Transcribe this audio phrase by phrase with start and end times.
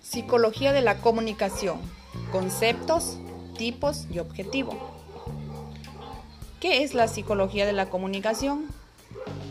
[0.00, 1.78] Psicología de la comunicación.
[2.32, 3.18] Conceptos,
[3.56, 4.78] tipos y objetivo.
[6.60, 8.66] ¿Qué es la psicología de la comunicación?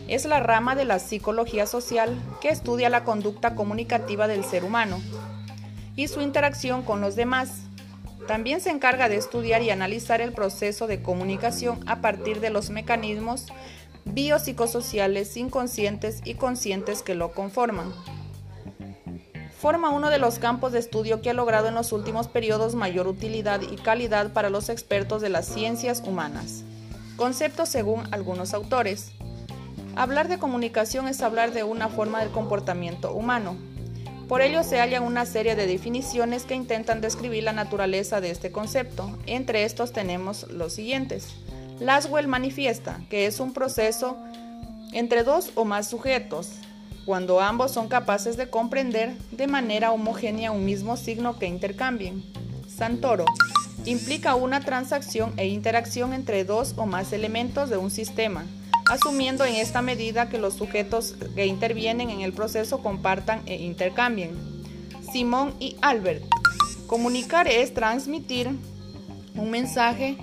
[0.06, 5.00] Es la rama de la psicología social que estudia la conducta comunicativa del ser humano
[5.96, 7.62] y su interacción con los demás.
[8.26, 12.70] También se encarga de estudiar y analizar el proceso de comunicación a partir de los
[12.70, 13.46] mecanismos
[14.04, 17.92] biopsicosociales inconscientes y conscientes que lo conforman
[19.62, 23.06] forma uno de los campos de estudio que ha logrado en los últimos periodos mayor
[23.06, 26.64] utilidad y calidad para los expertos de las ciencias humanas.
[27.14, 29.12] Concepto según algunos autores.
[29.94, 33.54] Hablar de comunicación es hablar de una forma del comportamiento humano.
[34.26, 38.50] Por ello se hallan una serie de definiciones que intentan describir la naturaleza de este
[38.50, 39.16] concepto.
[39.26, 41.36] Entre estos tenemos los siguientes.
[41.80, 44.16] Laswell manifiesta que es un proceso
[44.92, 46.50] entre dos o más sujetos,
[47.04, 52.22] cuando ambos son capaces de comprender de manera homogénea un mismo signo que intercambien.
[52.68, 53.24] Santoro
[53.84, 58.44] implica una transacción e interacción entre dos o más elementos de un sistema,
[58.90, 64.30] asumiendo en esta medida que los sujetos que intervienen en el proceso compartan e intercambien.
[65.12, 66.22] Simón y Albert.
[66.86, 68.50] Comunicar es transmitir
[69.34, 70.16] un mensaje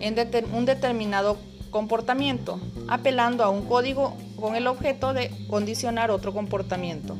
[0.00, 0.16] en
[0.54, 1.36] un determinado
[1.70, 7.16] comportamiento, apelando a un código con el objeto de condicionar otro comportamiento.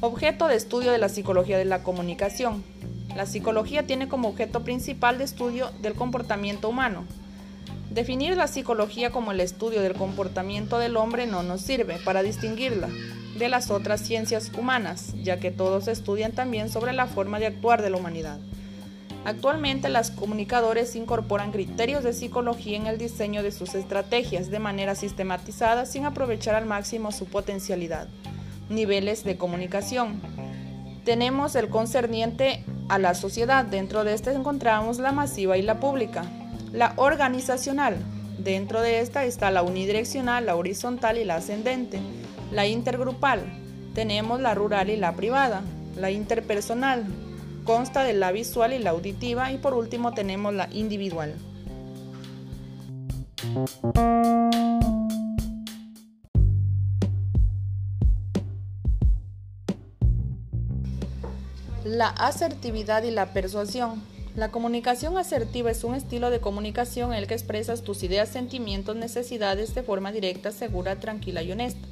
[0.00, 2.64] Objeto de estudio de la psicología de la comunicación.
[3.14, 7.04] La psicología tiene como objeto principal de estudio del comportamiento humano.
[7.90, 12.88] Definir la psicología como el estudio del comportamiento del hombre no nos sirve para distinguirla
[13.38, 17.82] de las otras ciencias humanas, ya que todos estudian también sobre la forma de actuar
[17.82, 18.38] de la humanidad.
[19.26, 24.94] Actualmente, las comunicadores incorporan criterios de psicología en el diseño de sus estrategias de manera
[24.94, 28.06] sistematizada sin aprovechar al máximo su potencialidad.
[28.68, 30.20] Niveles de comunicación.
[31.04, 33.64] Tenemos el concerniente a la sociedad.
[33.64, 36.22] Dentro de este encontramos la masiva y la pública.
[36.72, 37.96] La organizacional.
[38.38, 41.98] Dentro de esta está la unidireccional, la horizontal y la ascendente.
[42.52, 43.40] La intergrupal.
[43.92, 45.62] Tenemos la rural y la privada.
[45.96, 47.06] La interpersonal,
[47.66, 51.34] Consta de la visual y la auditiva y por último tenemos la individual.
[61.84, 64.00] La asertividad y la persuasión.
[64.36, 68.94] La comunicación asertiva es un estilo de comunicación en el que expresas tus ideas, sentimientos,
[68.94, 71.88] necesidades de forma directa, segura, tranquila y honesta.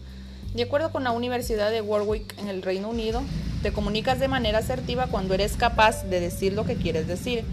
[0.55, 3.23] De acuerdo con la Universidad de Warwick en el Reino Unido,
[3.65, 7.47] te comunicas de manera asertiva cuando eres capaz de decir lo que quieres decir,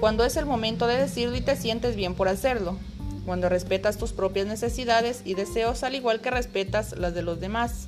[0.00, 2.76] cuando es el momento de decirlo y te sientes bien por hacerlo,
[3.24, 7.86] cuando respetas tus propias necesidades y deseos al igual que respetas las de los demás.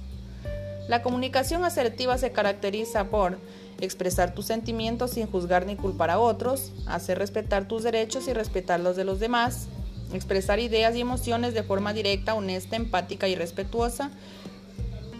[0.87, 3.37] La comunicación asertiva se caracteriza por
[3.81, 8.79] expresar tus sentimientos sin juzgar ni culpar a otros, hacer respetar tus derechos y respetar
[8.79, 9.67] los de los demás,
[10.15, 14.13] expresar ideas y emociones de forma directa, honesta, empática y respetuosa,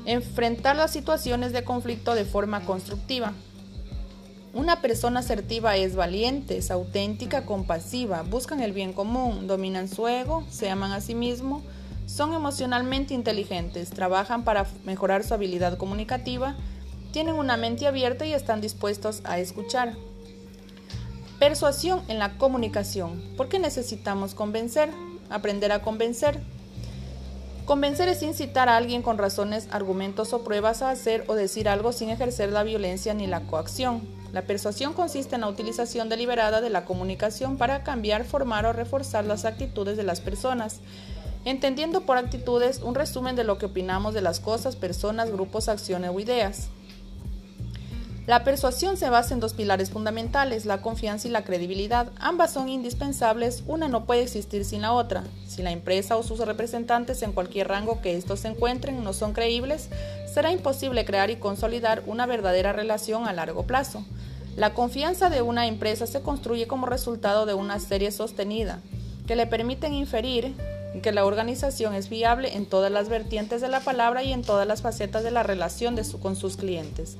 [0.07, 3.33] enfrentar las situaciones de conflicto de forma constructiva.
[4.55, 10.45] Una persona asertiva es valiente, es auténtica, compasiva, buscan el bien común, dominan su ego,
[10.49, 11.63] se aman a sí mismo,
[12.07, 16.57] son emocionalmente inteligentes, trabajan para mejorar su habilidad comunicativa,
[17.13, 19.95] tienen una mente abierta y están dispuestos a escuchar.
[21.39, 23.23] Persuasión en la comunicación.
[23.37, 24.89] ¿Por qué necesitamos convencer?
[25.29, 26.41] Aprender a convencer.
[27.67, 31.91] Convencer es incitar a alguien con razones, argumentos o pruebas a hacer o decir algo
[31.91, 34.03] sin ejercer la violencia ni la coacción.
[34.33, 39.25] La persuasión consiste en la utilización deliberada de la comunicación para cambiar, formar o reforzar
[39.25, 40.79] las actitudes de las personas,
[41.45, 46.13] entendiendo por actitudes un resumen de lo que opinamos de las cosas, personas, grupos, acciones
[46.15, 46.69] o ideas.
[48.27, 52.09] La persuasión se basa en dos pilares fundamentales, la confianza y la credibilidad.
[52.19, 55.23] Ambas son indispensables, una no puede existir sin la otra.
[55.47, 59.33] Si la empresa o sus representantes en cualquier rango que estos se encuentren no son
[59.33, 59.91] creíbles,
[60.27, 64.05] será imposible crear y consolidar una verdadera relación a largo plazo.
[64.57, 68.81] La confianza de una empresa se construye como resultado de una serie sostenida,
[69.29, 70.53] que le permiten inferir
[71.01, 74.67] que la organización es viable en todas las vertientes de la palabra y en todas
[74.67, 77.19] las facetas de la relación con sus clientes.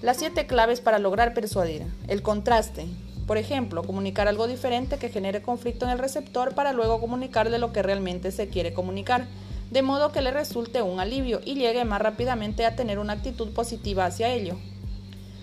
[0.00, 1.84] Las siete claves para lograr persuadir.
[2.06, 2.86] El contraste.
[3.26, 7.72] Por ejemplo, comunicar algo diferente que genere conflicto en el receptor para luego comunicarle lo
[7.72, 9.26] que realmente se quiere comunicar,
[9.72, 13.52] de modo que le resulte un alivio y llegue más rápidamente a tener una actitud
[13.52, 14.56] positiva hacia ello.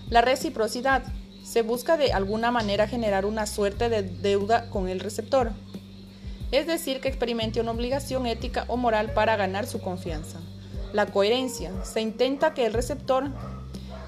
[0.09, 1.03] La reciprocidad.
[1.43, 5.51] Se busca de alguna manera generar una suerte de deuda con el receptor.
[6.51, 10.39] es decir, que experimente una obligación ética o moral para ganar su confianza.
[10.93, 11.73] La coherencia.
[11.83, 13.31] Se intenta que el receptor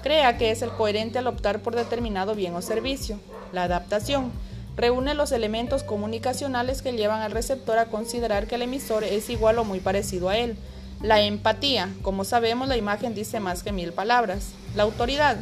[0.02, 3.18] crea que es el coherente al optar por determinado bien o servicio.
[3.52, 4.32] La adaptación.
[4.76, 9.58] Reúne los elementos comunicacionales que llevan al receptor a considerar que el emisor es igual
[9.58, 10.56] o muy parecido a él.
[11.02, 11.88] La empatía.
[12.02, 14.50] Como sabemos, la imagen dice más que mil palabras.
[14.76, 15.36] La autoridad.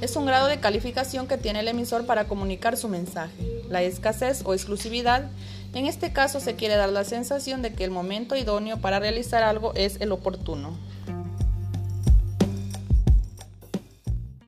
[0.00, 3.62] Es un grado de calificación que tiene el emisor para comunicar su mensaje.
[3.68, 5.28] La escasez o exclusividad.
[5.74, 9.42] En este caso se quiere dar la sensación de que el momento idóneo para realizar
[9.42, 10.78] algo es el oportuno.